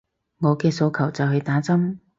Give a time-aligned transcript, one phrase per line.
[0.39, 1.99] 我嘅訴求就係打針